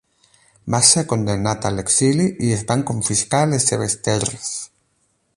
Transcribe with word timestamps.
Va 0.75 0.79
ser 0.91 1.01
condemnat 1.11 1.67
a 1.69 1.71
l'exili 1.75 2.25
i 2.47 2.49
es 2.55 2.65
van 2.71 2.83
confiscar 2.93 3.43
les 3.51 3.69
seves 3.73 3.99
terres. 4.09 4.53